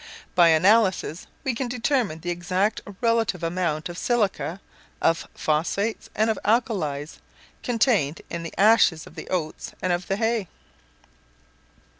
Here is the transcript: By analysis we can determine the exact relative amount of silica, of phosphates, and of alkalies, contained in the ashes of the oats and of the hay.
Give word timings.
By 0.33 0.47
analysis 0.49 1.27
we 1.43 1.53
can 1.53 1.67
determine 1.67 2.21
the 2.21 2.31
exact 2.31 2.81
relative 3.01 3.43
amount 3.43 3.87
of 3.87 3.99
silica, 3.99 4.59
of 4.99 5.27
phosphates, 5.35 6.09
and 6.15 6.27
of 6.31 6.39
alkalies, 6.43 7.19
contained 7.61 8.21
in 8.27 8.41
the 8.41 8.55
ashes 8.57 9.05
of 9.05 9.13
the 9.13 9.29
oats 9.29 9.73
and 9.79 9.93
of 9.93 10.07
the 10.07 10.15
hay. 10.15 10.47